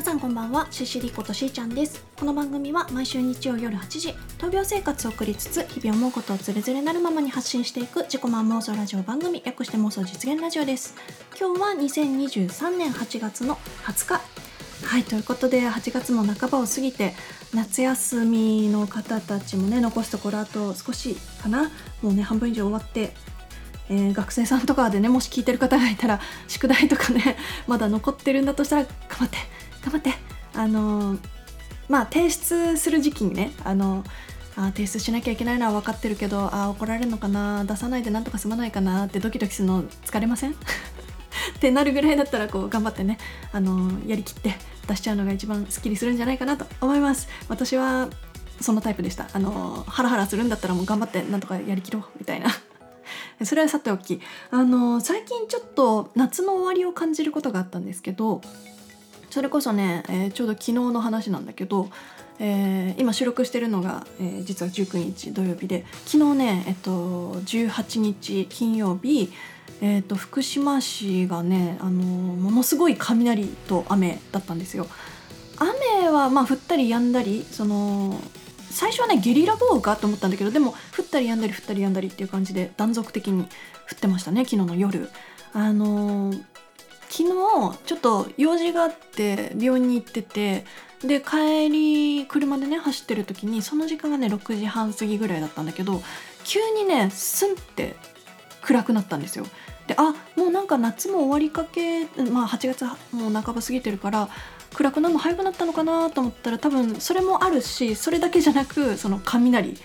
[0.00, 0.66] 皆さんこんばんは。
[0.70, 2.02] シシリことしーちゃんです。
[2.16, 10.94] この番組は毎週日曜夜8時闘病生活を送りつつ日々思うことをつれづれなるままに発信していく自己満妄想ラジオ番組略して妄想実現ラジオです。
[11.38, 14.86] 今日は2023年8月の20日。
[14.86, 17.12] はいということで8月も半ばを過ぎて
[17.52, 21.70] 夏休みの方たちもね残すところあと少しかな。
[22.00, 23.12] もうね半分以上終わって
[23.90, 29.36] えー、学生さんとかでねもし聞いてる方がいたら宿題とかねまだ残ってるんだとしたら頑張って
[29.82, 30.12] 頑張って。
[30.54, 31.18] あの、
[31.88, 34.04] まあ提出する時期にねあの
[34.56, 40.52] あ提出しなきゃいけないのは分かってるけどあ怒られるのかな出さないでなんとか済まないかなってドキドキするの疲れません？
[40.54, 40.54] っ
[41.60, 43.18] てなるぐらいだったらこう頑張ってね
[43.52, 44.54] あのやりきって
[44.86, 47.28] 出しちゃうのが一番すっきりするんじゃないかなと思います。
[47.48, 48.08] 私は
[48.60, 49.28] そのタイプでした。
[49.32, 52.50] あのハラハラするんだったらもう頑張ってなんとかやりきろうみたいな。
[53.44, 54.20] それはさておき。
[54.50, 58.42] あの最近ちょっと夏の終わりを感じることがあったんですけど
[59.30, 61.88] それこそね、えー、ちょうど昨日の話なんだけど、
[62.38, 69.30] えー、今収録してるのが、えー、実は19日土曜日で昨日ね、えっと、18日金曜日、
[69.80, 74.86] えーと、福島市がね、あのものすごい雷と雨だったんですよ。
[75.60, 78.18] 雨はまあ降ったり止んだりその
[78.70, 83.46] 最初はねゲリラ豪雨かと思ったんだけどでも降ったりやんだり降ったりやんだりっていう感じで断続的に降
[83.96, 85.10] ってましたね昨日の夜。
[85.52, 86.44] あのー、
[87.10, 90.64] 昨日ちょっと用事があって病院に行ってて
[91.02, 96.02] で帰り車でね走ってる時にその時間がね6時半過ぎぐらいだったんだけど
[96.44, 97.96] 急にねスンって
[98.62, 99.46] 暗くなったんですよ。
[99.86, 104.28] であもうなんか夏も終わりかけまあ8月もう半ば過ぎてるから
[104.74, 109.76] 暗くなるの早くなったのかなと思ったら多分それもあるしそれだけじゃなくその雷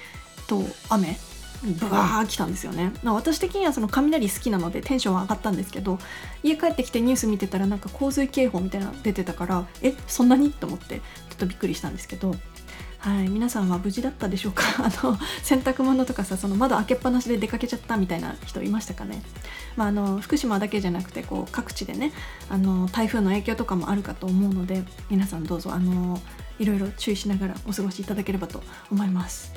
[0.47, 1.17] と雨
[1.63, 2.91] ブワー来たんですよね。
[3.03, 5.99] 私的にはその雷好きなのでテンションは上がったんですけど
[6.43, 10.51] 家帰ってきてニュース見てたらなんか洪水警報みたいなの出てたからえそんなに？
[10.51, 11.01] と思ってちょ
[11.33, 12.35] っとびっくりしたんですけど
[12.99, 14.63] はい、皆さんは無事だったでしょうか？
[14.83, 19.21] あの洗濯物とかさその窓開けっぱなしで出かけちゃったみたいな人いましたかね、
[19.75, 22.13] まあ、あの福島だけじゃなくてこう各地でね
[22.49, 26.19] あの台風の影響とかもあるかと思うので皆さんどうぞあの
[26.57, 29.53] いろいろ注意しながらお過ごしいただければと思います。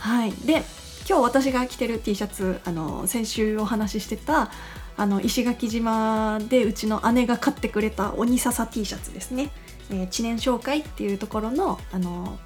[0.00, 0.64] はい、で
[1.08, 4.50] 今日私が着てる T シャツあの先週お話ししてた
[4.98, 9.50] あの石垣島でうちの姉が買ってくれた鬼笹 T シャツですね。
[9.90, 12.38] えー、知念商会っていうところのあの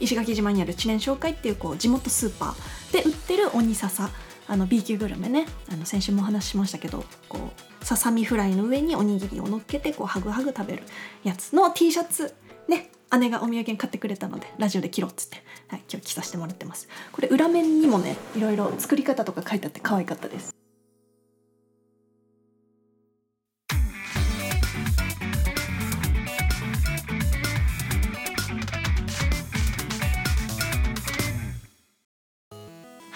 [0.00, 4.10] 石垣島にある知念商会っていうこう地元スーパーで売ってる鬼笹。
[4.48, 5.46] あの B 級グルメね。
[5.72, 10.82] あの先週もお話ししましたけどこうささみフライの上におにぎりを乗っけてこうハグハグ食べる
[11.22, 12.34] やつの T シャツ
[12.68, 12.90] ね。
[13.18, 16.88] 姉がお土産買ってくれたのでラジオで着ろうっつって、はい、今日着させてもらってます。
[17.12, 20.54] これ裏面にもねいろいろ作り方とか書いてあって可愛かったです。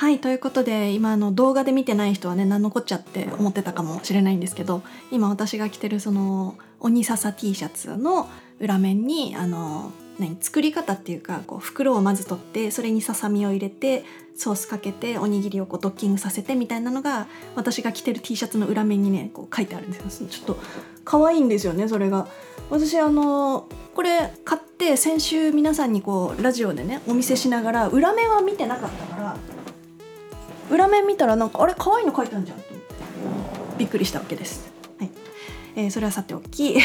[0.04, 8.28] はいということで今の動画で見てない人はね何のこっちゃって思ってたかもしれないんですけど今私が着てるその鬼笹 T シャツの
[8.60, 14.04] 裏面にあの何作り方っていうかこう袋をまず取ってそれにささみを入れて
[14.37, 17.26] ソースかけておにぎりをこうドッキングさせてみたいなのが
[17.56, 20.28] 私が着てる T シャツの裏面にねこう書いてあるんですよ。
[20.28, 20.59] ちょっと
[21.04, 22.28] 可愛いんですよねそれが。
[22.70, 29.36] 私あのこれ買って先週皆さんにこうラジオでねお見せしながら裏面は見てなかったから
[30.71, 32.94] 裏面見たらなんかあれ可愛いの書いてあるじゃんと思って。
[33.78, 34.72] びっくりしたわけです。
[34.98, 35.10] はい。
[35.76, 36.78] えー、それはさておき。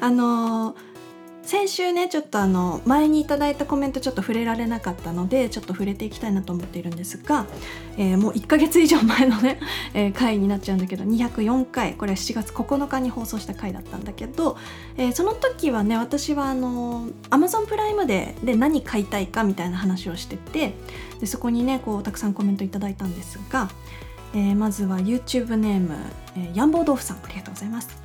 [0.00, 0.74] あの
[1.50, 7.44] 先週ねちょっとあの前にいただいたコメントちょっと触れられなかったのでちょっと触れていきたいなと思っているんですが、
[7.96, 9.58] えー、もう1ヶ月以上前のね、
[9.92, 14.56] えー、回になっちゃうんだけど204回これは7月9日に放送した回だったんだけど、
[14.96, 20.74] えー、その時はね私はあの Amazon プライムでで何買いたいかみたいな話をしてて
[21.18, 23.68] でそこにねこうたくさんコメントいただいたんですが、
[24.34, 25.96] えまずは YouTube ネーム、
[26.36, 27.99] え、ヤンボー豆腐さんありがとうございます。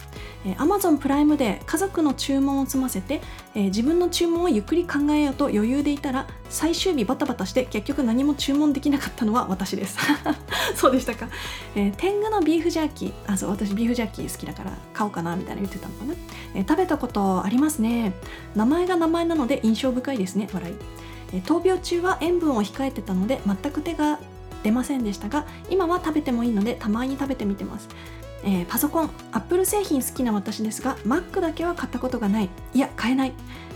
[0.45, 3.21] えー、Amazon プライムで家族の注文を済ませて、
[3.55, 9.97] えー、自分の注文をゆっくり考えようと余裕でいたら最終日バタバタして結局何も注文できなかったのは私です。
[10.75, 11.27] そうでしたか、
[11.75, 13.13] えー、天狗のビーフジャーキー。
[13.27, 16.13] あそう私ビーフジャーキー好きだから買おうかなみたいな言ってたのかな、
[16.53, 18.13] えー、食べたことありますね。
[18.55, 20.47] 名前が名前なので印象深いですね。
[20.53, 20.75] 笑い、
[21.33, 24.19] えー、闘病中は塩分を控えてたので全く手が
[24.63, 27.87] 出ませんでしたが今は食べてもいいのでたまに食べてみてます。
[28.45, 32.49] えー、パソコンアップル製品好きな私ですが Mac だけは買ったことがない。
[32.73, 33.33] いや買えない、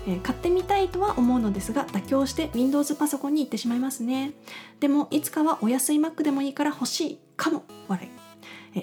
[0.08, 4.32] えー、買ってみたいとは思うのですが妥協して Windows パソコンに行ってしまいますね。
[4.80, 7.64] でもいつかはお安い Mac でもいいから欲しいかも。
[7.88, 8.10] 笑い。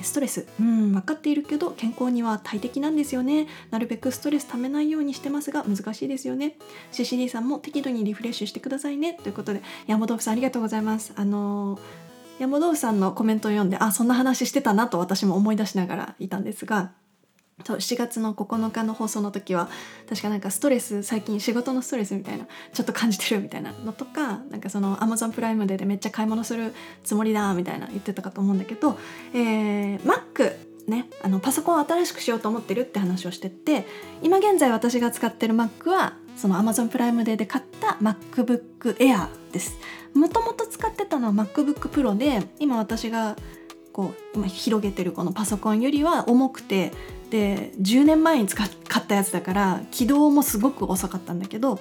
[0.03, 0.47] ストレス。
[0.59, 3.47] うん分かっているけど健康には大敵なんですよね。
[3.71, 6.57] なるべくストレスためないようにしてますが難しいですよね。
[6.93, 9.15] CCD さんも適度にリフレッシュしてくださいね。
[9.15, 11.13] ということで山豆腐さんありがとうございます。
[11.15, 11.81] あのー、
[12.39, 16.93] 山豆腐さんのコメントを読んであそんな話してたなと私も思い出しながらいたんですが
[17.65, 19.71] そう7月の9日の放送の時は
[20.09, 28.99] 確かなんかストレス最近仕事のストレスみたいなちょっと感じてるみたいなのとかなんかその Amazon プライムデーでめっちゃ買い物するつもりだみたいな言ってたかと思うんだけど、
[29.33, 30.55] えー、Mac
[30.87, 33.87] ねあのパソコンを新しくしようと思ってるって話をしてて
[34.23, 39.79] 今現在私が使ってる Mac はその Amazon プライムデーで買った MacBook Air です。
[40.17, 43.37] もともと使ってたのは MacBook Pro で今私が
[43.93, 46.93] こう今広げてるこのパソコンよりは重くて
[47.31, 51.79] で10年前に使っ買ったやつだから起動もすごく遅かったんだけど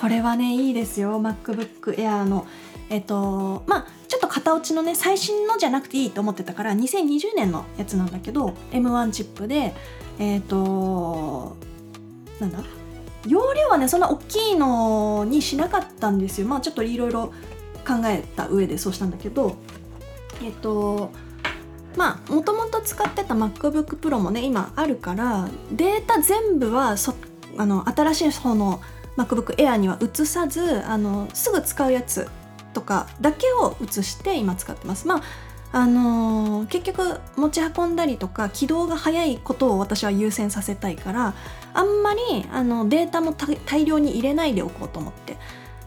[0.00, 2.46] これはねいいですよ MacBook Air の。
[2.88, 9.74] えっとまあちょっと型落ちのね最新のじゃなくていいと思ってたから2020年のやつなんだけど M1 チップで
[10.20, 11.56] えっと
[12.38, 12.58] なんだ？
[13.26, 16.46] 容量はねそんな大きいのにしなかったんですよ。
[16.46, 17.32] まあちょっといろいろ
[17.86, 19.56] 考えた上でそうしたんだけど
[20.42, 21.10] えっと
[21.96, 27.14] まあもともと使ってた MacBook Pro もね今あるからデータ全部はそ
[27.56, 28.80] あの新しい方の
[29.16, 32.28] MacBook Air には移さずあのすぐ使うやつ
[32.74, 35.08] とかだけを移して今使ってます。
[35.08, 35.22] まあ
[35.72, 41.34] あのー、結局持ち運んだりとか起動が早いことを私は優先させたいから
[41.74, 45.36] あんまりあのデータも大量に入れないでおこうと思って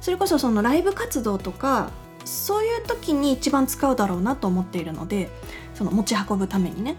[0.02, 1.92] それこそそのライブ活動とか
[2.26, 5.30] そういう時に一番使うだろうなと思っているので
[5.74, 6.96] その持ち運ぶためにね。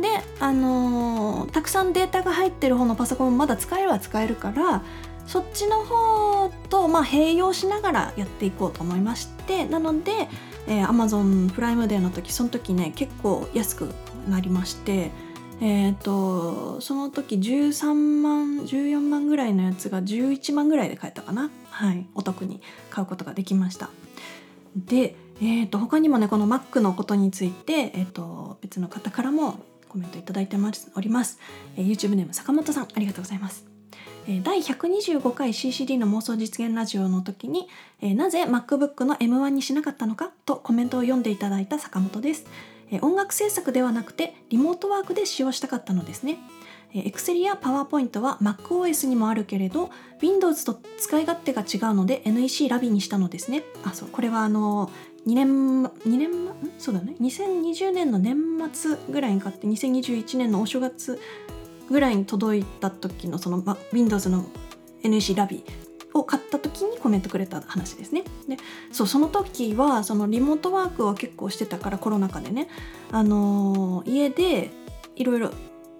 [0.00, 0.08] で
[0.38, 4.82] あのー、たくさんデータが入ってる方のパソコンもまだ使えるは使えるから
[5.26, 10.12] そっちの方と、まあ、併用しながらやっていこうと思いましてなので、
[10.66, 13.90] えー、Amazon プライムデーの時その時ね結構安く
[14.26, 15.10] なりまして
[15.60, 21.50] えーと、その時13万14万ぐらいのやつが11万ぐらいで買えたかな？
[21.70, 22.06] はい。
[22.14, 22.60] お得に
[22.90, 23.90] 買うことができました。
[24.76, 30.56] でえーと、他にもねこの Mac のことについて、えーと、別の方からもコメントいただいて
[30.94, 31.38] おります、
[31.76, 33.64] えー、YouTube ネーム坂本さんありがとうございます、
[34.44, 37.68] 第125回 CCD の妄想実現ラジオの時に、
[38.00, 42.44] え、なぜ MacBook の M1 にしなかったのかとコメントを読んでいただいた坂本です、
[43.02, 46.38] 音楽制作ではなくてリモートワークで使用したかったのですね。
[46.92, 49.90] Excel や PowerPoint は MacOS にもあるけれど
[50.20, 53.62] Windows と使い勝手が違うので NEC ラビにしたのですね。
[53.84, 54.90] あそうこれはあの
[55.26, 55.48] 2年
[55.84, 56.30] 2年
[56.78, 57.14] そうだね。
[57.20, 58.36] 2020年の年
[58.72, 61.20] 末ぐらいに買って2021年のお正月
[61.88, 64.46] ぐらいに届いた時のその、ま、Windows の
[65.02, 65.64] NEC ラビ。
[66.14, 68.24] を買った時にコメントくれた話ですね。
[68.48, 68.56] で
[68.92, 72.68] そうその時はそのリモートワークを結構してたからコロナ禍でね、
[73.12, 74.70] あのー、家で
[75.16, 75.50] いろいろ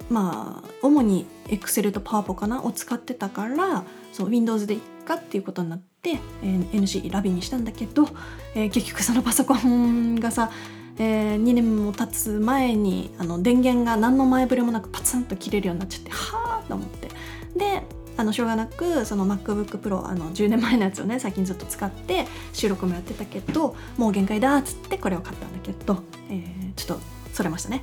[0.09, 4.81] まあ主に Excel と PowerPo かなを使ってたからそう Windows でいっ
[5.11, 8.07] かっていうことになって、えー、NC ラビにしたんだけど、
[8.55, 10.51] えー、結局そのパソコンがさ、
[10.99, 17.09] えー、2年も経つ前にあの電源が何の前触れもなくパツンと切れるようになっちゃってはあと思って
[17.57, 17.83] で
[18.21, 27.03] あのしょうがなくその MacBookPro あの10年前のやつをね最近ずっと使って収録もやってたけどもう限界だっつってこれを買ったんだけど、えー、ちょっと
[27.33, 27.83] それましたね。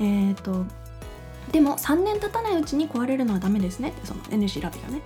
[0.00, 0.64] えっ、ー、と
[1.52, 3.92] でも3年経たないうちに壊れるのはダメですね。
[4.02, 5.00] その NC ラビがね、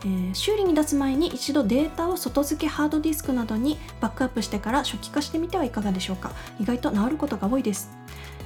[0.00, 6.32] えー、修理に出す前に一度データを外付けハードディスクなどにバックアップしてから初期化してみてはいかがでしょうか。
[6.58, 7.90] 意外と治ることが多いです。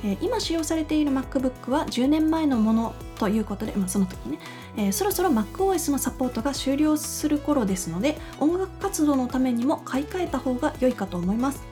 [0.05, 4.39] え、今使用されている MacBook は10年前のものということで、まあ、その時ね、
[4.79, 11.63] えー、そろそろ MacOS のサポートが終了する頃ですので音楽活動のためにも買い替えた方が良いかと思います、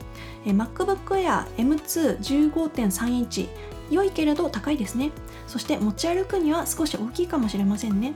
[0.45, 3.49] えー、MacBook Air M215.3 インチ。
[3.89, 5.11] 良いけれど高いですね。
[5.47, 8.13] そして持ち歩くには少し大きいかもしれませんね。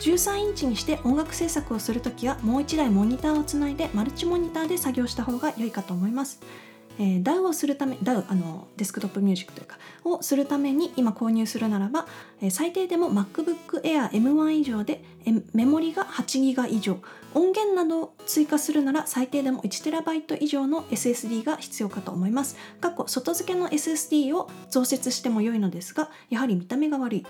[0.00, 6.40] 13インチにして音楽制作をするときはもう1台モニターをつないでマルチモニターで作業した方が良いかと思います。
[6.98, 12.06] えー、DAW をするため DAW あのデスクトップミュージックというかをするために今購入するならば、
[12.40, 15.02] えー、最低でも MacBook Air M1 以上で
[15.52, 16.98] メモリが 8GB 以上
[17.34, 22.56] 音源などを追加するなら最低でも 1TB 以上の SSD が必要かと思います。
[22.80, 27.26] 過去外付けの SSD を増設しても良いのですがやはり見た目が悪い。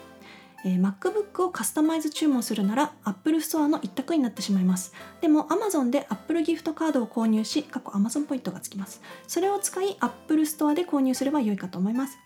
[0.65, 4.93] えー、MacBook をカスタマイズ注文するなら Apple Store の一択になってしまいます。
[5.21, 9.01] でも Amazon で Apple ギフトカードを購入し過去 Amazon ポイントがつきます。
[9.27, 12.19] それを使い Apple Store で購入すれば良いかと思います。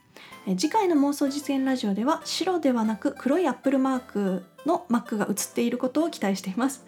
[0.47, 6.87] え次回の妄想実現ラジオでは白ではなく黒い Apple マークの Mac が映っていることを期待しています。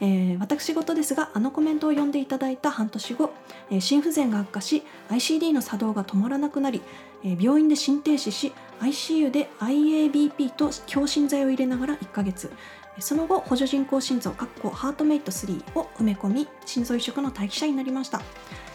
[0.00, 3.30] えー、私事ですがあのコメントを読んでいただいた半年後、
[3.70, 6.82] えー、心不全が悪化し ICD の作動が止まらなくなり、
[7.24, 12.50] えー、病院で心停止し ICU で IABP と強心剤を入れながら1ヶ月。
[13.00, 18.20] その後補助人工心臓ハートメイト3を埋め込み心臓移植の待機者になりました。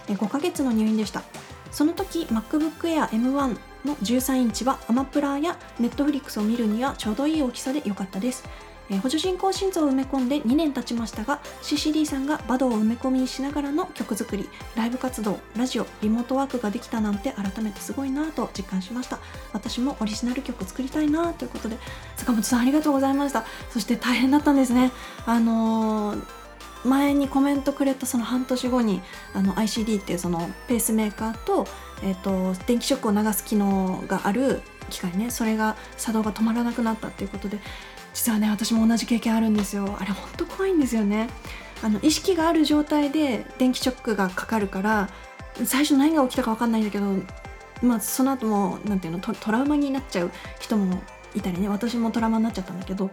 [0.07, 1.23] 5ヶ月の入院でした。
[1.71, 8.43] その時 MacBook Air M1 の13インチはアマプラーや Netflix を見るにはちょうどいい大きさで良かったです。
[8.89, 19.19] えー、補助人工心臓を埋め込んで2年経ちましたが CCD さんがバドを埋め込みにしながらの曲作りライブ活動ラジオリモートワークができたなんて改めてすごいなと実感しました。
[19.53, 21.77] 私もオリジナル曲作りたいなということで
[22.15, 23.45] 坂本さんありがとうございました。
[23.69, 24.91] そして大変だったんですね。
[25.25, 26.43] あのー
[26.85, 29.01] 前にコメントくれたその半年後に
[29.33, 31.65] あの ICD っていうそのペースメーカーと,、
[32.03, 35.31] えーと電気ショックを流す機能がある機械ね。
[35.31, 37.59] それが作動が止まらなくなったっていうことで
[38.13, 39.97] 実はね私も同じ経験あるんですよ。
[39.99, 41.29] あれほんと怖いんですよね。
[41.81, 45.09] あの意識がある状態で電気ショックがかかるから
[45.65, 47.05] 最初何が起きたか分かんないんだけど
[47.81, 51.01] まあその後も何ていうのトラウマになっちゃう人も
[51.35, 51.67] いたりね。
[51.67, 53.09] 私もトラウマになっちゃったんだけど。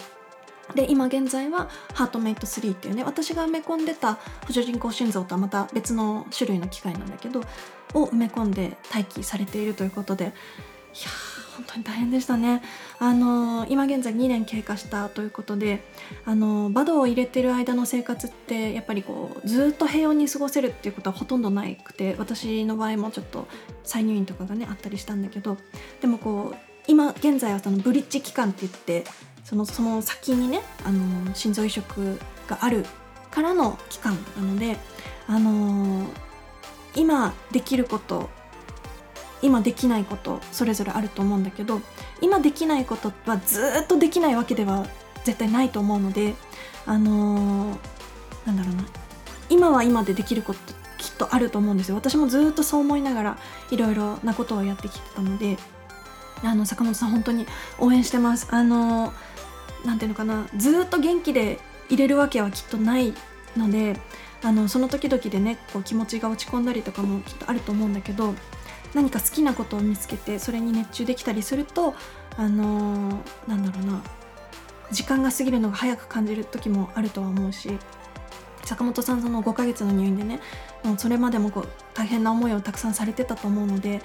[0.75, 4.14] で今現在はハートメイト3っていうね私が埋め込んでた
[4.47, 7.40] 補助人工心臓とはまた別の種類の機械なんだけど
[7.95, 12.62] を埋め込んで待機されているということでいやー本当に大変でしたね。
[12.99, 15.83] あの今現在2年経過したということで
[16.25, 23.49] あのバドを入れてる間の生活ってやっぱりこうずっと平穏に過ごせるっていうことはほとんどなくて私の場合もちょっと
[23.85, 25.57] 再入院とかがねあったりしたんだけど
[26.00, 29.04] でもこう今現在はそのブリッジ期間って言って
[29.45, 32.85] そのその先にねあの心臓移植がある
[33.30, 34.76] からの期間なので
[35.26, 36.07] あの
[36.97, 38.28] 今できること
[39.42, 41.80] 今できないことそれぞれあると思うんだけど
[42.20, 44.87] 今できないことはずっとできないわけでは
[45.25, 46.35] 絶対ないと思うので
[46.87, 47.78] あのー、
[48.47, 48.85] なんだろうな。
[49.49, 50.61] 今は今でできること
[50.97, 51.97] きっとあると思うんですよ。
[51.97, 53.38] 私もずっとそう思いながら
[53.70, 55.56] いろいろなことをやってきてたので
[56.42, 57.47] あの坂本さん本当に
[57.78, 58.49] 応援してます。
[58.50, 59.12] あの
[59.85, 60.47] なんていうのかな。
[60.56, 63.14] ずっと元気でいれるわけはきっとない
[63.56, 63.99] ので
[64.42, 68.35] あのその時々でねこう気持ちが落ち込んだりとかもきっとあると思うんだけど
[68.94, 71.94] 何か好きなことを見つけてそれに熱中できたりすると
[72.37, 74.02] あのー、なんだろうな
[74.90, 77.78] 時間が過ぎるのが早く感じる時もあるとは思うし
[78.64, 80.40] 坂本さんその5ヶ月の入院でね
[80.85, 84.00] もうそれまでもこう大変な思いをたくさんされてたと思うので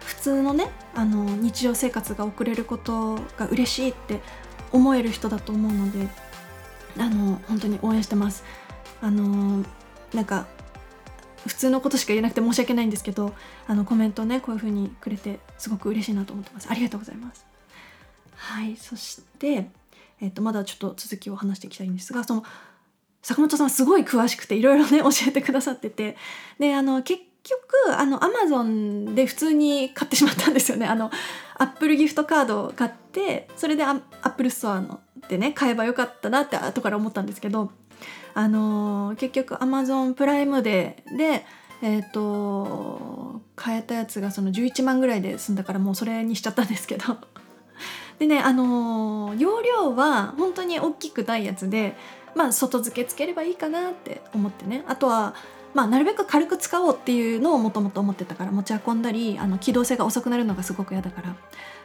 [0.00, 4.20] 普通のねあの日常生活が送れることが嬉しいって
[4.72, 6.08] 思える人だと思うので
[6.98, 8.44] あの本当に応援してます。
[9.00, 9.64] あの
[10.12, 10.46] なんか
[11.48, 13.34] 普通のことしか言えなくて申し訳ないんですけど
[13.66, 16.68] あのコメントをねこういう風にくれてすごく嬉しいなと思ってます。
[16.70, 17.46] ありがとうございます。
[18.36, 19.68] はいそして
[20.20, 22.44] えっ、ー、とまだちょっと続きを話していきたいんですがその
[23.22, 26.16] 坂本さんすごい詳しくていろいろね教えてくださってて。
[26.58, 30.86] であの結局あのアマゾンで普通に買ってしまったんですよね。
[30.86, 31.10] あの
[31.56, 37.72] アップルギフトカードを買ってそれでアップルストアのでね買えばよかったなって後から思ったんですけど
[38.34, 41.44] あのー、結局 Amazon プライムデーで
[41.80, 47.16] えーと、買えたやつがその11万ぐらいで済んだからもうそれにしちゃったんですけど。
[48.18, 51.96] でねあのー、容量は本当に大きくないやつで
[52.34, 54.84] まあ外付けつければいいかなって思ってね。
[54.88, 55.34] あとは
[55.74, 61.36] まあ、なるべく軽く使おうっていうのをもともと思ってたから持ち運んだりあの機動性が遅くなるのがすごく嫌だから。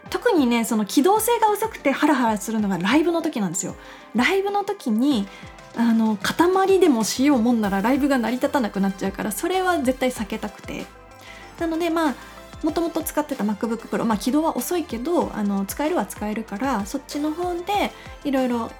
[0.09, 3.75] 特にねその機動性が遅くてハラハラするのがライブの時なんですよ。
[4.15, 5.27] ライブの時に
[5.75, 10.85] あの塊でもしようもんならライブが成り立たなくなっちゃうからそれは絶対避けたくて
[11.59, 12.15] なのでまあ
[12.63, 17.63] もともと使ってた MacBookPro まあ起動は遅いけどあの使えるは使えるからそっちの方で
[18.23, 18.71] いろいろ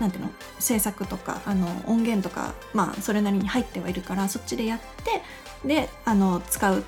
[0.00, 4.80] なんていうの制作とかあの音源とかまあそれなりに入ってはいるからそっちでやっ
[5.60, 6.84] てであの使う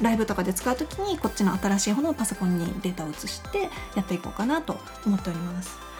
[0.00, 5.91] ライブとかで使う時にこっちの新しい方のパソコンにデータを移してやっていこうかなと思っております。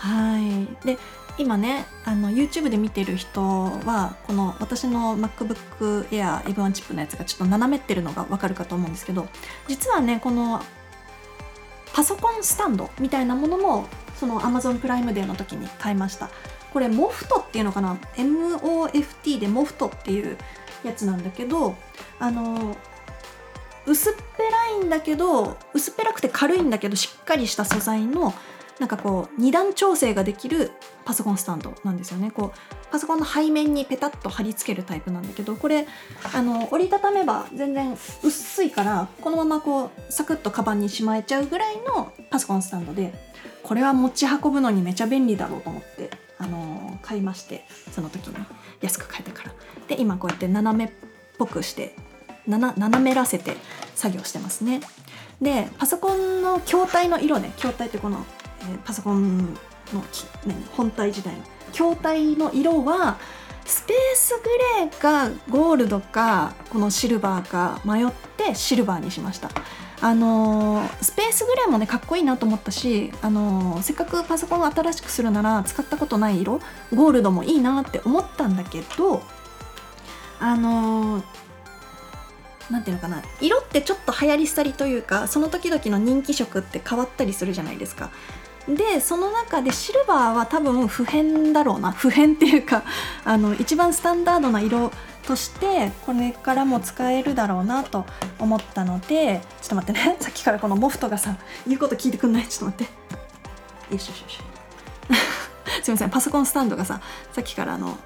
[0.00, 0.86] はい。
[0.86, 0.98] で
[1.36, 9.28] 今ねあの YouTube で見てる人はこの私の MacBook Air M1 チップのやつがちょっと斜めってるのがわかるかと思うんですけど
[9.68, 10.60] 実はねこの
[11.92, 16.30] パソコンスタンドみたいなものもその Amazon プライムデーの時に買いました。
[16.72, 20.36] これモフトっていうのかな？MOFT でモフトっていう
[20.84, 21.74] やつなんだけど
[22.18, 22.76] あの
[23.86, 28.34] 薄っぺらいんだけど薄っぺらくて軽いんだけどしっかりした素材の
[28.80, 30.72] なんかこう二段調整ができる
[31.04, 32.30] パソコンスタンドなんですよね。
[32.30, 35.86] こうパソコンの背面にペタッと貼り付けるタイプなんだけどこれ
[36.34, 43.12] あの折りたためば全然薄いからこのままこうサクッとカバンにしまえちゃうぐらいのパソコンスタンドで
[43.62, 48.34] これは持ち運ぶのにめちゃ便利だろうと思ってあの買いましてその時に。
[48.80, 49.54] 安く買えたから。
[49.88, 50.92] で今こうやって斜めっ
[51.38, 51.94] ぽくして
[52.46, 53.56] 斜めらせて
[53.94, 54.80] 作業してますね。
[55.40, 58.24] でパソコンの筐体の色ね筐体ってこの、
[58.62, 59.54] え、パソコン
[59.92, 60.04] の、
[60.72, 63.18] 本体自体の筐体の色は
[63.64, 64.42] スペースグ
[64.80, 69.50] レーかゴールドかこのシルバーか迷ってシルバーにしました。
[70.02, 76.60] あのー、スペースグレーもねかっこいいなと思ったし、あのー、せっかくパソコンを新しくするなら使ったことない色
[76.94, 79.22] ゴールドもいいなって思ったんだけど
[80.40, 81.24] あのー、
[82.70, 88.10] なんていうのかな色ってちょっと流行り廃りというかその時々の人気色って変わったりするじゃないですか。
[88.74, 91.92] でその中でシルバーは多分普遍だろうな。
[91.92, 92.82] 普遍っていうか
[93.24, 94.90] あの一番スタンダードな色
[95.26, 98.06] としてこれからも使えるだろうなと
[98.38, 100.16] 思ったのでちょっと待ってね。
[100.20, 101.36] さっきからこのモフトがさ
[101.66, 102.46] 言うこと聞いてくんない？
[102.48, 102.86] ちょっと待っ
[103.90, 103.94] て。
[103.94, 104.38] よしよしよし。
[105.82, 106.10] すいません。
[106.10, 107.00] パソコンスタンドがさ
[107.32, 107.96] さっきからあの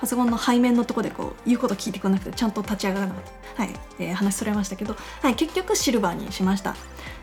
[0.00, 3.24] パソコンの背面のとこでこう言うこと聞いてくれなくてちゃんと立ち上がらなかっ
[3.56, 6.74] たはい、えー、話それましたけど、はい、結局シルバーにしました。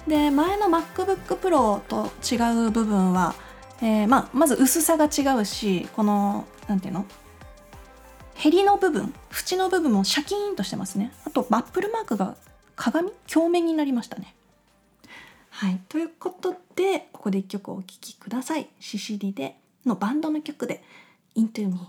[0.07, 3.33] で前の MacBookPro と違う部分は、
[3.81, 7.05] えー、まあ、まず薄さが違うしこの何ていうの？
[8.35, 11.11] ヘリの部分縁の部分もシャキーンとしてますね。
[11.25, 12.35] あとバップルマークが
[12.75, 13.11] 鏡？
[13.27, 14.35] 鏡面になりましたね。
[15.49, 18.67] はいということでここで1曲お聴きください。
[18.79, 19.55] シシリで
[19.85, 20.83] のバンドの曲で
[21.35, 21.79] 「Into Me」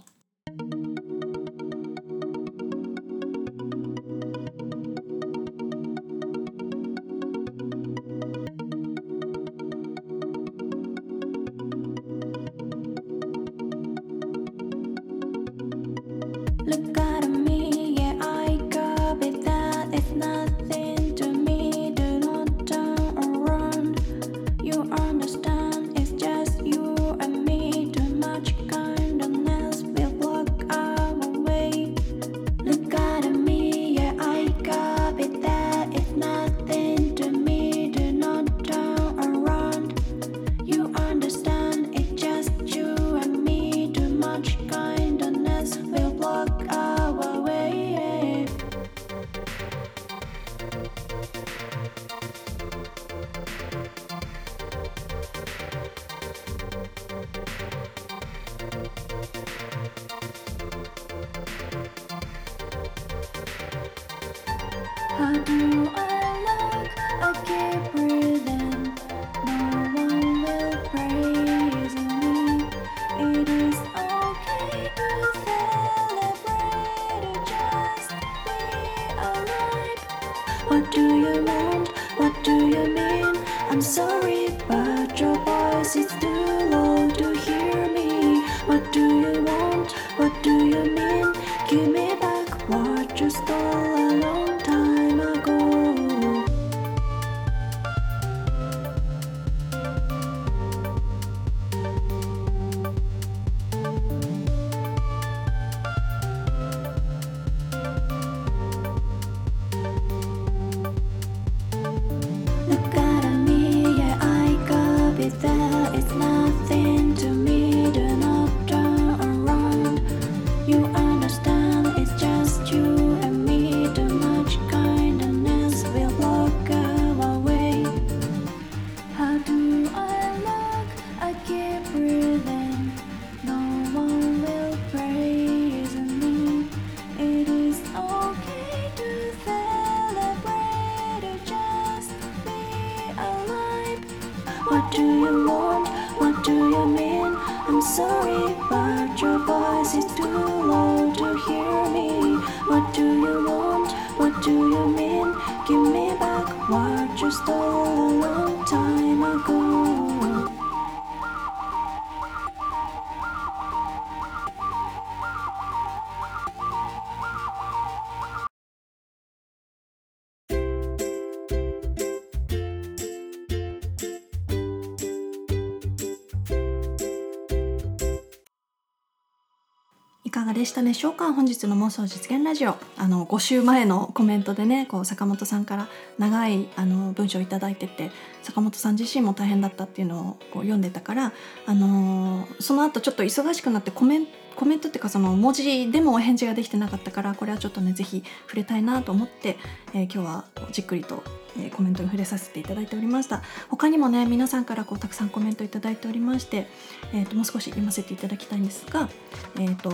[180.69, 182.77] したでしょうか本日の妄想実現ラジオ。
[182.99, 188.11] あの5週前のコメントでねこう坂本さんから長いあの文章を頂いてて
[188.43, 191.33] 坂本さん自身も大変だったっていうのをこう読んでたから
[191.65, 194.27] あのー、その後ちょっと忙しくなってコメン
[194.59, 199.57] コメントっていうかその文字でもお返事ができてなかったからこれはちょっとね是非触れたいなと思って、
[199.95, 201.23] えー、今日はじっくりと
[201.57, 203.43] えー、コメントに触れさせていただいておりました。
[203.69, 206.69] 他にもね皆さんからこうたくさんコメントいただいておりまして、
[207.13, 209.09] えーと、もう少し読ませていただきたいんですが、
[209.57, 209.91] えーと、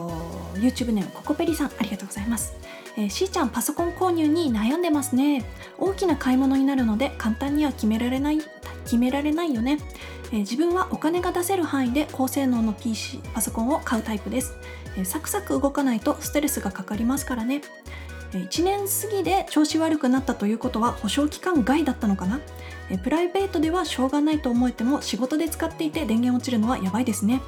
[0.56, 2.54] YouTube ネームココペリさんありがとうございます、
[2.96, 5.44] えー、しーちゃんパソコン購入に悩んでますね。
[5.78, 8.38] 大きな買い物になるので簡単には決められない
[8.84, 9.78] 決められないよね、
[10.32, 14.54] え、自分はお金が出せる範囲で高性能の PC パソコンを買うタイプです、
[14.96, 17.62] え、サクサク動かないとストレスがかかりますからね。
[18.32, 22.40] 1年過ぎで調子悪くなったということは保証期間外だったのかな。
[23.04, 27.40] プライベートではしょうがないと思えても仕事で使っていて電源落ちるのはやばいですね。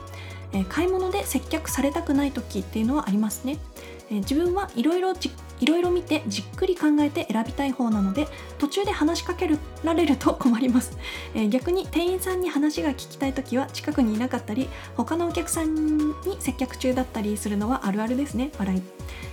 [0.69, 3.59] 買い物で接客されたくない時っていうのはありますね。
[4.11, 5.15] 自分はいろいろ
[5.61, 9.49] いろいろ見てじっくり考えて選びたい方なので途中で話しかけ
[9.85, 10.97] られると困ります、
[11.35, 18.51] えー、逆に店員さんに話が聞きたい時は近くにいなかったり他のお客さんに接客中だったりするのはあるあるですね。
[18.59, 18.83] 笑い、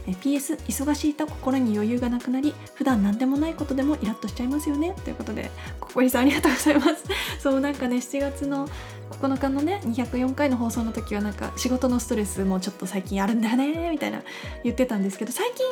[0.08, 4.96] えー、PS 忙しいと心に余裕がなくなり普段何でもないことでもイラッとしちゃいますよね。
[5.04, 7.04] ということでここりさんありがとうございます。
[7.40, 8.68] そうなんかね7月の
[9.14, 14.22] 9日のね204回の放送の時はなんか仕事のストレスもちょっと最近あるんだねみたいな
[14.64, 15.66] 言ってたんですけど最近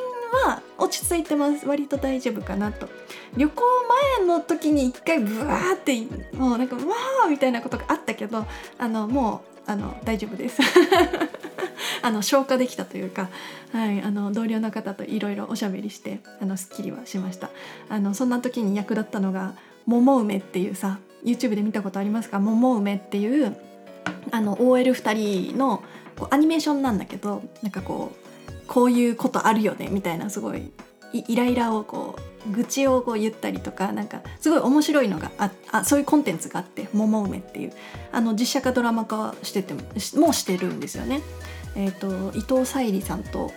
[0.47, 1.67] は落ち着いてます。
[1.67, 2.87] 割と大丈夫かなと。
[3.35, 3.63] 旅行
[4.17, 5.95] 前の時に一回ブワーって
[6.35, 8.45] もうなんかわーみたいなことがあったけど
[8.77, 10.59] あのもうあの大丈夫です。
[12.03, 13.29] あの消化できたというか、
[13.71, 17.49] はい、あの同僚の方といろいろおしゃべりしてあのすっきりはしました。
[17.89, 19.53] あのそんな時に役立ったのが
[19.85, 22.39] 「桃梅」っていうさ YouTube で見たことありますか？
[22.39, 23.55] 桃梅っていう
[24.31, 25.13] あの OL2
[25.51, 25.83] 人の
[26.17, 28.11] こうアニメーションなんだけどなんかこ
[28.47, 30.71] うこういうことあるよねみたいなすごい
[31.13, 37.73] イライラをこう愚痴をこう言ったりとかなんかすごい面白いのがああそういうコンテンツがあって「桃梅」っていう
[38.11, 39.81] あの実写化ドラマ化してても
[40.25, 41.21] もしてるんですよね。
[41.73, 43.49] えーと、伊藤沙莉さんと、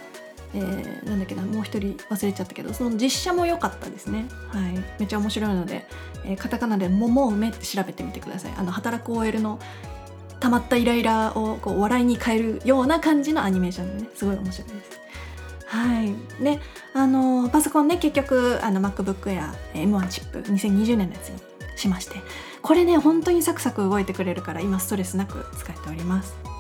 [0.55, 4.27] えー、なんだっけなもう一人忘れちゃったけどその実写も良かったですね。
[4.49, 5.85] はい、めっちゃ面白いので、
[6.25, 8.55] えー、カタカナで「桃梅」って調べてみてください。
[8.57, 9.59] あの働く OL の
[10.41, 15.01] 溜まったイライラをこう笑いに変えるような感じのアニメーションでねすごい面白いです。
[15.67, 16.61] はいで
[16.93, 21.39] あのパソコンね結局あの MacBook Air M1 チップ2020年のやつに
[21.77, 22.17] しまして
[22.63, 26.54] これね本当にサクサク動いてくれるから今ストレスなく使えております。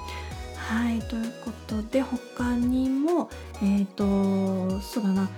[0.68, 3.28] はいということで他にも
[3.62, 5.30] えっ、ー、とそうだな。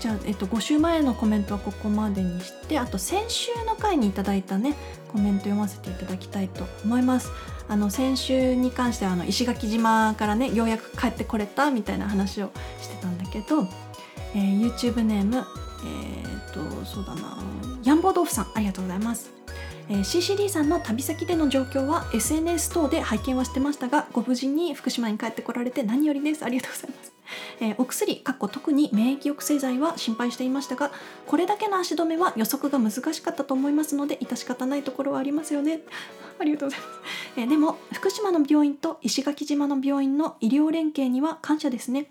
[0.00, 4.74] じゃあ、えっと、5週前のコメントはここまでにしてあと先週の回にいただいたね
[5.12, 7.30] コメント読ませていただきたいと思います。
[7.68, 12.50] あの先週に関してはあの石垣島からねようやく帰ってこれたみたいな話を
[12.80, 13.62] してたんだけど、
[14.34, 17.38] えー、YouTube ネームえー、っとそうだな
[17.84, 19.41] ヤンボ豆腐さんありがとうございます。
[19.88, 26.44] えー、CCD さんの旅先での状況は SNS 等で拝見はしてましたがご無事に福島に帰ってこられて何よりです。
[26.44, 27.12] ありがとうございます。
[27.60, 30.90] えー、お薬かっこ特に免疫抑制剤は心配していましたが
[31.26, 35.80] これだけの足止めは予測が難しかったと思いますので致し方ないところはありますよね。
[36.38, 37.00] ありがとうございます、
[37.36, 42.10] えー、でも福島の病院と石垣島の病院の医療連携には感謝ですね。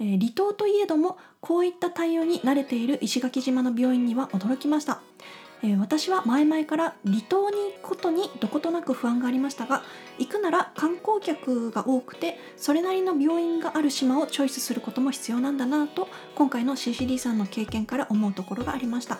[0.00, 5.00] えー、離島といえどもこういった対応に慣れている石垣島の病院には驚きました。
[5.62, 9.82] えー、私は前々から離島に行くことにどことなく不安がありましたが
[10.18, 19.18] 行くなら観光客が多くてそれなりの病院がある島をチョイスすることも必要なんだなと今回の CCD さんの経験から思うところがありました、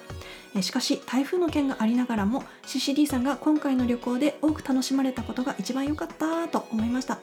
[0.54, 7.18] えー、しかし台風の件がありながらも CCD さんが今回の旅行で多く楽しまれたことが一番良かったと思いました、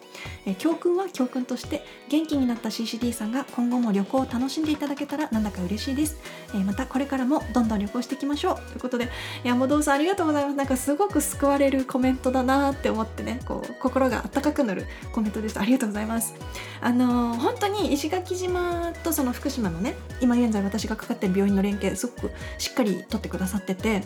[0.45, 6.17] えー、教訓は教訓として元気になった CCD さんが今後も旅行を楽しんでいただけたらなんだか嬉しいです、
[6.53, 8.55] えまたこれからもどんどん旅行していきましょう。
[8.55, 10.55] ということでで山堂さんありがとうございます。
[10.55, 13.39] なんかすごく救われるコメントだなって思ってね。
[13.45, 16.33] こう心が温かくなるコメントでしたありがとうございます。
[16.81, 24.03] あのー、本当に石垣島とその福島のね今現在私がかかってる病院の連携すごくしっかりとってくださってて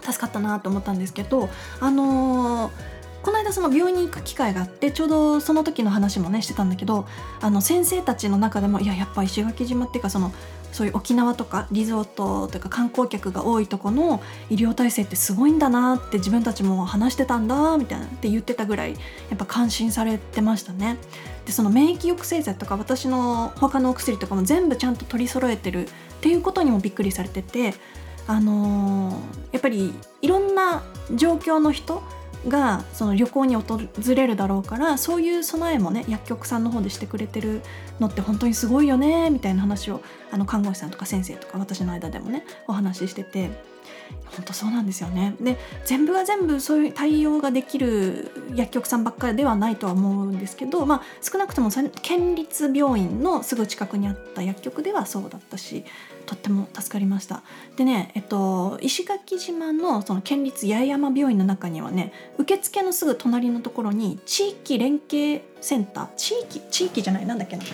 [0.00, 1.48] 助かったなと思ったんですけど
[1.80, 2.96] あのー
[3.26, 7.08] この間その病院に行く機会があってちょうどその時の話もねしてたんだけど
[7.40, 10.32] あの先生たちの中でもいややっぱ石垣島っていうかその
[10.72, 18.98] そういう沖縄とかリゾートというか観光客が多いとこの医療体制ってすごいんだなって自分たちも話してたんだみたいなって言ってたぐらいや
[19.34, 20.98] っぱ感心されてましたね。
[21.46, 25.88] でその免疫抑制剤とか私の他のお薬とかも全部ちゃんと取り揃えてるっ
[26.20, 27.74] ていうことにもびっくりされてて
[28.26, 29.14] あのー、
[29.52, 30.82] やっぱりいろんな
[31.14, 32.02] 状況の人
[32.48, 33.78] がその旅行に訪
[34.14, 37.62] れるだろうからそういう備えもね薬局さんの方でしてくれてる
[37.98, 43.76] のって本当にすごいよねみたいな話をあの看護師さんとか先生とか私の間でもねお話ししてて。
[44.36, 45.34] 本当そうなんですよね。
[45.40, 51.70] で全部が全部そういう対応ができる薬局さんばっかりではないとは思うんですけど、まあ、少なくとも
[52.02, 55.84] 県立病院のすぐ近くにあった薬局ではそうだったし
[56.26, 57.42] とっても助かりました。
[57.76, 67.64] でね、えっと、石垣島のその県立八重山病院の中にはね受付のすぐ隣のところに地域連携センター地域地域じゃないなんだっけな。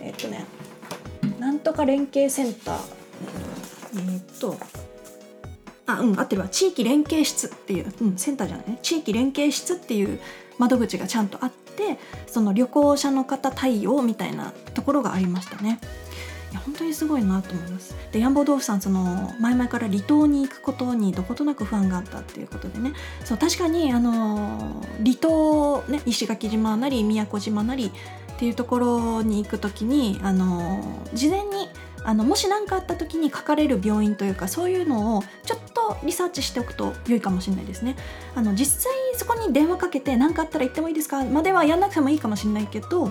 [0.00, 0.44] えっとね
[1.38, 2.80] なんとか連携センター。
[4.12, 4.56] えっと
[5.86, 6.48] あうん合ってるわ。
[6.48, 8.78] 地域連携室っていう、うん、センターじゃないね。
[8.82, 10.20] 地域連携室っていう
[10.58, 15.78] 窓口がちゃんとあってその旅行者の方対応みたいなところがありましたね。
[16.56, 17.94] や本当にすごいなと思います。
[18.12, 22.92] でヤンボ豆腐さんその前々から離島に行くことにどことなく不安があったっていうことでね
[23.24, 30.80] そう確かにあの離島、ね、石垣島なり宮古島なりっていうところに行く時にあの
[31.14, 31.68] 事前に
[32.04, 37.96] あのもし何かあった時にかかれる病院というかそういうのをちょっとリサーチしておくと良いかもしれないですね。
[38.34, 41.24] あの実際そこに電話かけて何かあったら行ってもいいですか？
[41.24, 43.10] まではやんなくてもいいかもしれないけど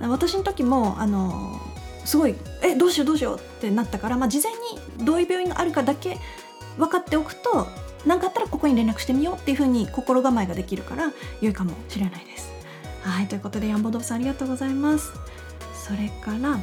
[0.00, 1.60] 私の時もあの
[2.06, 4.52] すごいえどうしようどうしようってなったから、まあ、事前
[4.98, 6.18] にどういう病院があるかだけ
[6.78, 7.66] 分かっておくと
[8.06, 12.52] 何かあったらここに連絡してみようっていうふうに心構えができるから良いかもしれないです。
[13.02, 15.12] はいということでヤンボドさんありがとうございます。
[15.74, 16.58] それから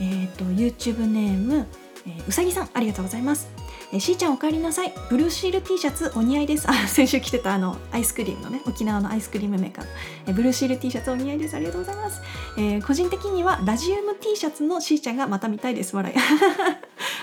[0.00, 1.66] えっ、ー、と YouTube ネーム、
[2.06, 3.61] え、うさぎさんありがとうございます。
[3.92, 4.94] え、しーちゃんお帰りなさい。
[5.10, 6.68] ブルーシール T シャツお似合いです。
[6.68, 9.84] あ、先週着てたあのアイスクリームのね、沖縄のアイスクリームメーカー、
[10.28, 11.54] え、ブルーシール T シャツお似合いです。
[11.54, 12.22] ありがとうございます。
[12.56, 15.94] えー、個人的にはラジウム T シャツのしーちゃんがまた見たいです。
[15.94, 16.14] 笑い。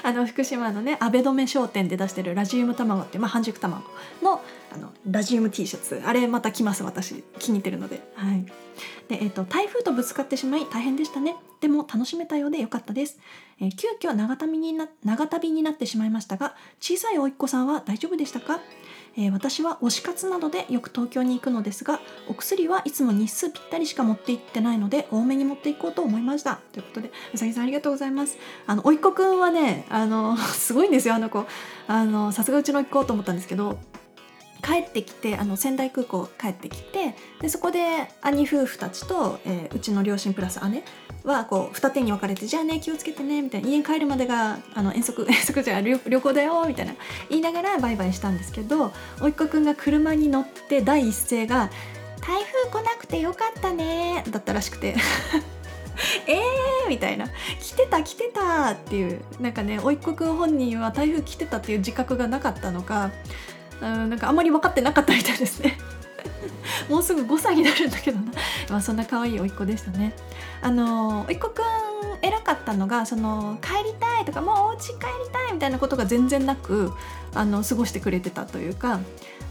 [0.03, 3.83] あの福島のね、阿部留商店で出してるラジウム卵って、まあ、半熟卵
[4.21, 6.01] のあのラジウム T シャツ。
[6.05, 7.23] あれまた来ます私。
[7.39, 8.01] 気に入ってるので。
[8.13, 8.45] はい。
[9.07, 11.35] で、えーと、台風とぶつかってしまい大変でしたね。
[11.59, 13.19] でも楽しめたようでよかったです、
[13.59, 18.61] えー、急遽長旅にな長旅になってしまいましたが小さい甥っ子さんは大丈夫でしたか？
[19.17, 26.59] えー、私は推し活などでよく東京に行くのですがお薬はいつも日数ぴったりしか持って行ってないので多めに持っていこうと思いました。
[26.73, 28.37] ということでうさぎさんありがとうございます。
[28.67, 31.15] あの甥っ子くんはねあの すごいんですよ。
[31.15, 31.45] あの子
[31.87, 33.79] あのさすがうちの甥っ子と思ったんですけど
[34.61, 40.83] 帰ってきてあの仙台空港帰ってきてでそこで兄夫婦たちと、えー、うちの両親プラス姉
[41.23, 46.93] はこう二手に分かれて「じゃあね気をつけてね」みたいな「家に帰るまでがあの遠足 遠足じゃ旅旅行だよ」みたいな。
[47.29, 51.69] 言いながらバイバイしたんですけど甥っ子くんが車に乗って第一声が
[52.21, 54.95] 「台風来なくてよかったね」だったらしくて。
[56.27, 57.27] えーみたいな
[57.59, 59.21] 来てた来てたっていう。
[59.41, 63.11] なんかね甥っ子くん本人は台風来てたっていう自覚がなかったのか
[63.81, 65.77] うんなんかあんまり分かってなかったみたいですね。
[66.87, 68.31] もうすぐ5歳になるんだけどな、
[68.69, 70.15] まあ、そんな可愛いおいっ子でしたね。
[70.61, 71.63] あの甥っ子くん
[72.21, 74.99] 偉かったのがその帰りたいとかもうお家帰り
[75.31, 76.91] たいみたいなことが全然なく
[77.33, 78.99] あの過ごしてくれてたというか。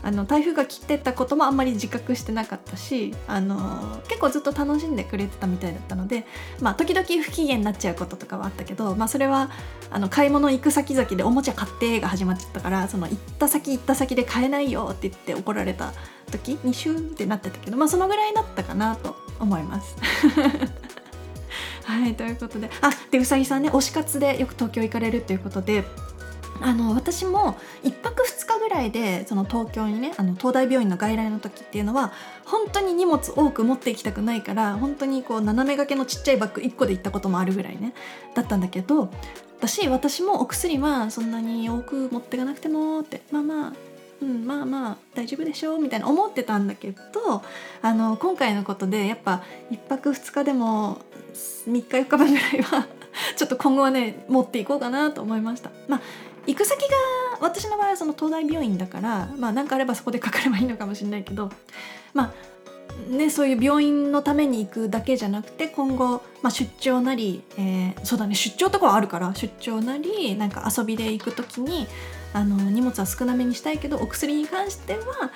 [0.03, 6.25] あの台風が来てたこともあんまり自覚してなかったしあの結構ずっと楽しんでくれてたみたいだったので、
[6.61, 9.51] まあ、時々不機嫌になっちゃうこととかはあったけど、まあ、それは
[9.91, 15.93] あの買い物行く先々でおもちゃ買ってが始まっちゃったからその行った先行った先で買えないよって言って怒られた
[16.31, 19.97] 時にシューってなってたけど、まあ、そのぐらいだったかなと思います。
[21.85, 25.85] はいということであでうさぎさんね推し活でよく東京行かれるということで
[26.61, 32.13] あの私も1泊2日ぐらいでその東京にねあの東大病院の外来の時っていうのは
[32.45, 37.95] 本当に荷物多く持っていきたくないから本当にこう斜め掛けのちっちゃいバッグ1個で行ったこともあるぐらいね
[38.35, 39.11] だったんだけど
[39.59, 43.73] 私私もお薬はそんなに多く持っていかなくてもってまあまあ
[44.21, 47.43] うん、まあまあ大丈夫でしょうみたいな思ってたんだけど
[47.83, 50.99] あの今回のことでやっぱ1泊2日でも
[51.69, 52.89] 3日4日分ぐらいは
[53.37, 55.71] ちょっと今後はね持っていこうかなと思いました。
[55.89, 56.01] まあ
[56.49, 56.97] 行く先が
[57.41, 61.51] 私の場合はその東大病院だからまあ何かあればそこでかかればいいのかもしれないけど
[62.15, 62.33] まあ
[63.07, 71.87] ね、そういう病院のために行くだけじゃなくて今後、まあ、出張なり、えー、そうだね出張とかはあるから出張なりなんか遊びで行く時に
[72.33, 75.31] あの荷物は少なめにしたいけどお薬に関しては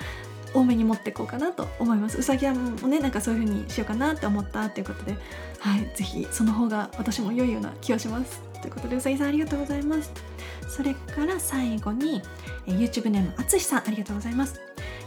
[0.53, 2.17] 多めに持っていこうかなと思います。
[2.19, 5.17] うさぎはもねなんかそういう風にしようかなって思ったっていうことで
[5.59, 8.41] はい是非その方が私も良いような気がします。
[8.61, 10.32] ということでうさぎさんありがとうございます。
[10.73, 12.23] それから最後に、
[12.65, 14.59] え YouTube ネームあつしさんありがとうございます、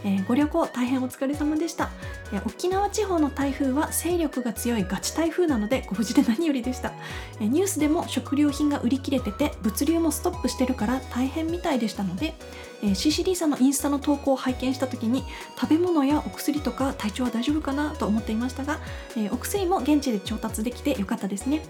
[0.05, 1.89] えー、ご旅行大変お疲れ様でした、
[2.31, 6.93] えー、沖縄地方の台風は勢力が強いガチ台風なのでご無事で何よりでした、
[7.41, 12.33] えー、ニュースでも食料品が売り切れてて物流もストップしてるから大変みたいでしたので、
[12.81, 15.23] えー、CCD さんのインスタの投稿を拝見した時に
[15.59, 18.79] 食べ物やお薬とか体調は大丈夫かなと思っていましたが、
[19.15, 21.61] えー、お薬も現地で調達できてよかったですね。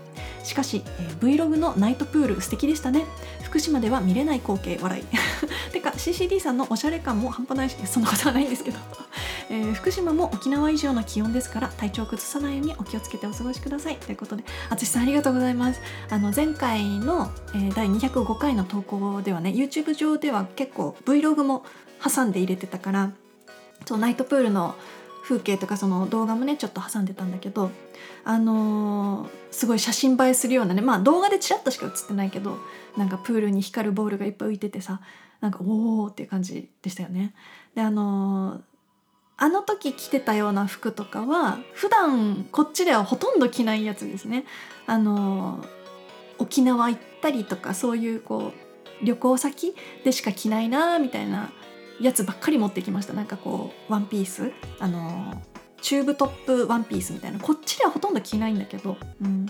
[0.43, 3.05] しかし、えー、Vlog のナイトプール素敵でしたね。
[3.43, 5.03] 福島では見れない光景笑い。
[5.71, 8.77] てか CCD さんのおしゃれ感も半端ないしそんなことはないんですけど。
[9.49, 13.95] えー、福島も沖縄以上の気温ですから体調を崩さないようにお気をつけてお過ごしください。
[13.95, 15.79] ということで淳さんありがとうございます。
[16.09, 21.63] あの前回の、えー、第205回の投稿ではね YouTube 上では結構 Vlog も
[22.03, 23.11] 挟んで入れてたから
[23.85, 24.75] そうナイトプールの
[25.23, 27.69] 風景とかその動画もねちょっと挟んでたんだけど
[28.23, 32.57] あのー、すごい写真映えするようなねまあ動画でチラッとしか映ってないけど
[32.95, 35.01] なんかプールに光るボールがいっぱい浮いててさ
[35.41, 37.33] なんかおおっていう感じでしたよね。
[37.75, 38.61] であのー、
[39.37, 44.45] あの時着てたような服とかは普段こっちではほとんど着ないやつですね。
[44.87, 45.63] あの
[46.39, 48.66] 沖縄行ったりとかそういうこう
[49.03, 51.51] 旅行先でしか着ないなみたいな
[51.99, 53.13] やつばっかり持ってきました。
[53.13, 54.51] なんかこうワンピース。
[54.79, 55.41] あの
[55.81, 57.39] チューブトップワンピースみたいな。
[57.39, 59.45] こっちではほとんど着ないんだけど、うん。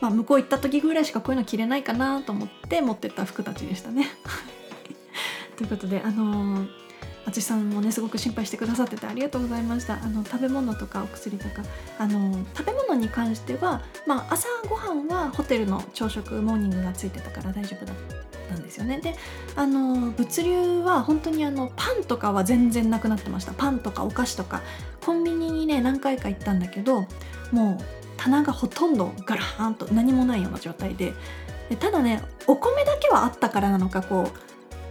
[0.00, 4.08] まあ、向こう行った時ぐらいしかこういうの着れないかなと思って持ってった服たちでしたね。
[5.56, 6.89] ということであのー
[7.26, 9.94] 淳さんもねすごく心配してくださっててありがとうございました。
[9.94, 11.62] あの食べ物とかお薬とか
[11.98, 17.96] あの食べ物に関しては、まあ、朝ごはんはホテルの朝食モーニングがついてたから大丈夫だっ
[18.48, 19.00] たんですよね。
[19.00, 19.14] で
[19.56, 23.52] あの物流は本当にあのパンとかは全然なくなってました。
[23.52, 24.62] パンとかお菓子とか。
[25.04, 27.06] コンビニにね何回か行ったんだけど
[27.52, 27.84] もう
[28.18, 31.14] 棚がほとんどガラーンと何もないような状態で。
[31.70, 34.49] でただねお米だけはあったからなのかこう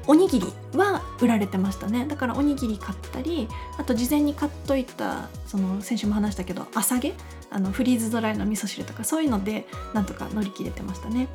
[0.09, 2.07] おにぎりは売られてましたね。
[2.07, 7.13] だからおにぎり買ったりあと事前に買っといたその先週も話したけど朝げ？
[7.51, 11.27] あのフリーズドライの味噌汁とかそういうのでなんとか乗り切れてましたね。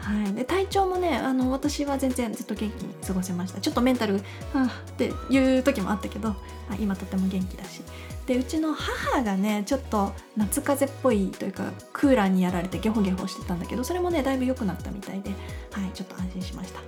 [0.00, 3.60] はい、で体調もねあの私は全然ずっと元気に過ごせました。
[3.60, 4.20] ちょっとメンタルは
[4.54, 6.34] あっていう時もあったけど
[6.80, 7.82] 今とても元気だし。
[8.26, 15.30] でうちの母がねちょっと夏風邪っぽいというかクーラーにやられてゲホゲホしてたんだけどそれもねだいぶ良くなったみたいで、
[15.72, 16.80] はい、ちょっと安心しました。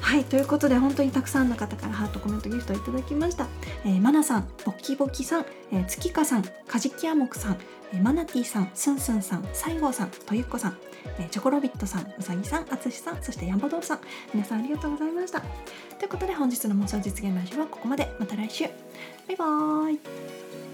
[0.00, 3.46] はいということで本当にたくさんの方からハートコメントギフトいただきました、
[3.84, 7.58] えー、マナさんボキボキさん、えー、月花さんカジキアモクさん、
[7.92, 10.78] えー、マナティさんスンスンさん西郷さんとゆっこさん、
[11.18, 14.00] えー、チョコロビットさんうさぎさんあつしさんそしてヤンバドールさん。
[14.32, 15.40] 皆さんありがとうございました。
[15.40, 18.14] ということで本日の妄想実現ラジオはここまで。
[18.18, 18.64] また来週。
[18.64, 18.70] バ
[19.34, 20.65] イバーイ。